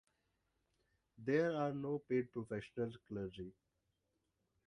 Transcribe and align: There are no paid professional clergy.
There 1.19 1.55
are 1.55 1.71
no 1.75 1.99
paid 1.99 2.31
professional 2.33 2.91
clergy. 3.07 3.53